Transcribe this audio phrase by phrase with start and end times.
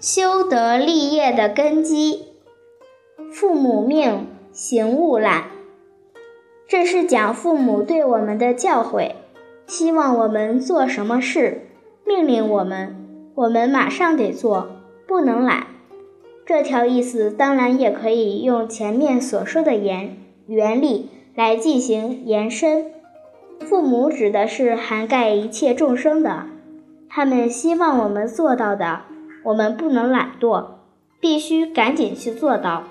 [0.00, 2.24] 修德立业的根基。
[3.30, 5.44] 父母命，行勿懒。
[6.66, 9.12] 这是讲父母对我们的教诲，
[9.66, 11.66] 希望我们做什么事，
[12.06, 12.96] 命令我们，
[13.34, 14.70] 我们马上得做，
[15.06, 15.66] 不能懒。
[16.46, 22.86] 这条意思当然也可以用前面所说的原原理来进行延伸。
[23.60, 26.46] 父母指的是涵盖一切众生的，
[27.06, 29.02] 他们希望我们做到的，
[29.44, 30.66] 我们不能懒惰，
[31.20, 32.84] 必须赶紧去做到，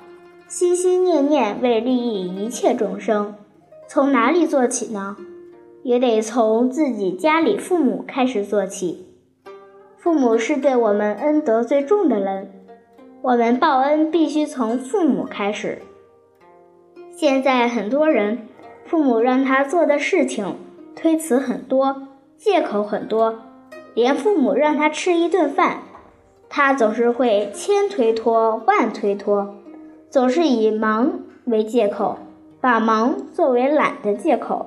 [0.47, 3.35] 心心念念为利益一切众生。
[3.87, 5.17] 从哪里做起呢？
[5.83, 9.07] 也得从自己家里父母开始做起。
[9.97, 12.51] 父母是对我们恩德最重的人。
[13.21, 15.79] 我们报恩必须从父母开始。
[17.11, 18.47] 现在很多人，
[18.85, 20.55] 父母让他做的事情
[20.95, 23.39] 推辞很多，借口很多，
[23.93, 25.83] 连父母让他吃一顿饭，
[26.49, 29.55] 他总是会千推脱万推脱，
[30.09, 32.17] 总是以忙为借口，
[32.59, 34.65] 把忙作为懒的借口，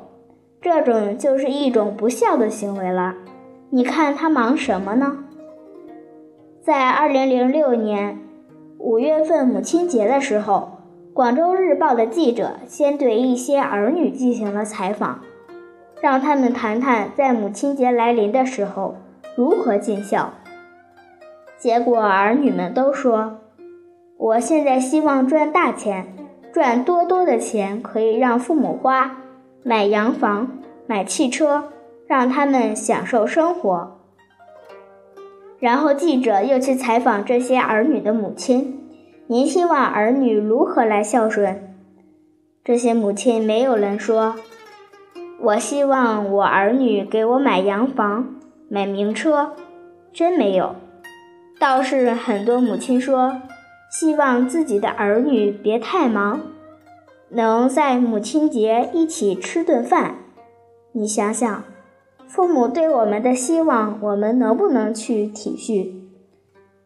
[0.60, 3.16] 这种就是一种不孝的行为了。
[3.70, 5.18] 你看他忙什么呢？
[6.62, 8.18] 在二零零六年。
[8.78, 10.78] 五月份母亲节的时候，
[11.14, 15.20] 广州日报的记者先对一些儿女进行了采访，
[16.00, 18.96] 让他们谈谈在母亲节来临的时候
[19.36, 20.32] 如何尽孝。
[21.62, 23.38] 结果儿女们都说
[24.18, 26.12] ：“我现在希望赚大钱，
[26.52, 29.18] 赚多多的钱可以让父母花，
[29.62, 31.66] 买洋房、买汽车，
[32.08, 34.00] 让他们享受生活。”
[35.60, 38.80] 然后记者又去采访这些儿女的母亲，
[39.28, 41.76] 您希望儿女如何来孝顺？
[42.64, 44.34] 这些母亲没有人说
[45.38, 48.34] ：“我希望我儿女给我买洋房、
[48.68, 49.52] 买名车。”
[50.12, 50.74] 真没有。
[51.58, 53.42] 倒是很多母亲说
[53.90, 56.40] ：“希望自己的儿女别太忙，
[57.30, 60.16] 能在母亲节一起吃顿饭。”
[60.92, 61.64] 你想想。
[62.28, 65.92] 父母对我们的希望，我们能不能去体恤？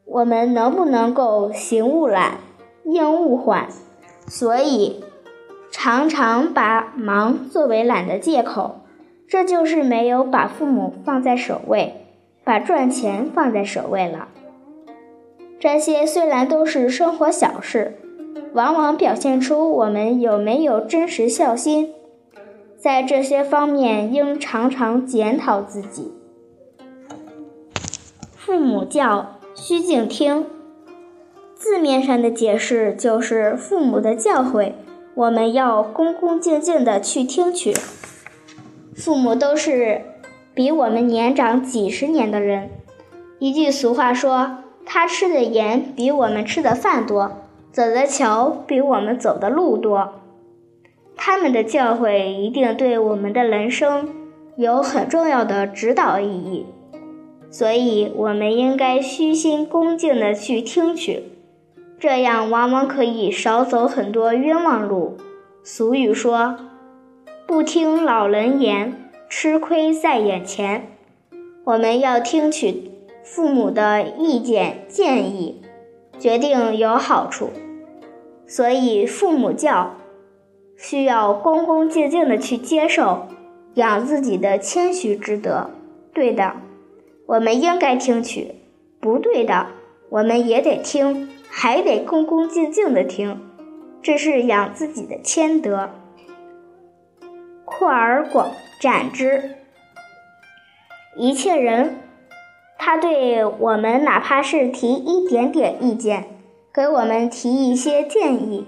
[0.04, 2.38] 我们能不能够行勿懒，
[2.84, 3.68] 应勿缓？
[4.26, 5.04] 所以，
[5.70, 8.80] 常常把忙作为懒的借口，
[9.28, 12.06] 这就是没有把父母放在首位，
[12.42, 14.26] 把赚钱放在首位了。
[15.58, 17.98] 这些虽然都是生活小事，
[18.52, 21.92] 往往表现出我们有没有真实孝心。
[22.76, 26.12] 在这些方面，应常常检讨自己。
[28.36, 30.46] 父母教，须敬听。
[31.54, 34.74] 字面上的解释就是父母的教诲，
[35.14, 37.74] 我们要恭恭敬敬的去听取。
[38.94, 40.02] 父母都是
[40.54, 42.70] 比我们年长几十年的人，
[43.38, 47.32] 一句俗话说：“他吃的盐比我们吃的饭多，
[47.70, 50.14] 走的桥比我们走的路多。”
[51.18, 54.08] 他们的教诲一定对我们的人生
[54.56, 56.66] 有很重要的指导意义，
[57.50, 61.24] 所以我们应该虚心恭敬地去听取，
[61.98, 65.16] 这样往往可以少走很多冤枉路。
[65.64, 66.56] 俗语说
[67.48, 70.86] ：“不听老人言，吃亏在眼前。”
[71.64, 72.92] 我们要听取
[73.26, 75.60] 父母的意见建议，
[76.16, 77.50] 决定有好处。
[78.46, 79.96] 所以父母教。
[80.78, 83.28] 需要恭恭敬敬的去接受，
[83.76, 85.70] 养自己的谦虚之德。
[86.12, 86.56] 对的，
[87.24, 88.56] 我们应该听取；
[89.00, 89.68] 不对的，
[90.10, 93.40] 我们也得听，还得恭恭敬敬的听。
[94.02, 95.92] 这是养自己的谦德。
[97.64, 99.56] 扩而广展之，
[101.16, 102.00] 一切人，
[102.78, 106.24] 他对我们哪怕是提一点点意见，
[106.72, 108.66] 给我们提一些建议。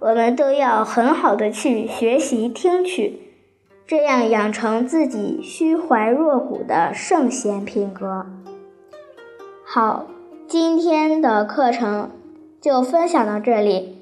[0.00, 3.20] 我们都要很好的去学习听取，
[3.86, 8.24] 这样养成自己虚怀若谷的圣贤品格。
[9.62, 10.06] 好，
[10.48, 12.10] 今天的课程
[12.62, 13.98] 就分享到这里，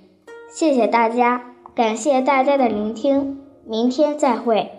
[0.49, 4.78] 谢谢大家，感谢大家的聆听，明天再会。